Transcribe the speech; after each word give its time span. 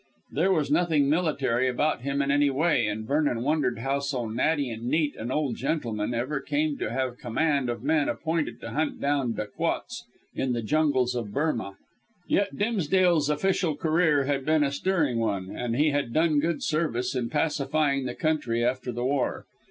There 0.31 0.51
was 0.51 0.71
nothing 0.71 1.07
military 1.11 1.67
about 1.67 2.01
him 2.01 2.23
in 2.23 2.31
any 2.31 2.49
way, 2.49 2.87
and 2.87 3.05
Vernon 3.05 3.43
wondered 3.43 3.77
how 3.77 3.99
so 3.99 4.27
natty 4.27 4.71
and 4.71 4.87
neat 4.87 5.15
an 5.15 5.29
old 5.31 5.57
gentleman 5.57 6.11
ever 6.15 6.39
came 6.39 6.75
to 6.79 6.89
have 6.89 7.19
command 7.19 7.69
of 7.69 7.83
men 7.83 8.09
appointed 8.09 8.59
to 8.61 8.71
hunt 8.71 8.99
down 8.99 9.33
Dacoits 9.35 10.05
in 10.33 10.53
the 10.53 10.63
jungles 10.63 11.13
of 11.13 11.31
Burmah. 11.31 11.75
Yet 12.27 12.57
Dimsdale's 12.57 13.29
official 13.29 13.75
career 13.75 14.23
had 14.23 14.43
been 14.43 14.63
a 14.63 14.71
stirring 14.71 15.19
one, 15.19 15.55
and 15.55 15.75
he 15.75 15.91
had 15.91 16.11
done 16.11 16.39
good 16.39 16.63
service 16.63 17.13
in 17.13 17.29
pacifying 17.29 18.05
the 18.05 18.15
country 18.15 18.65
after 18.65 18.91
the 18.91 19.05
war. 19.05 19.45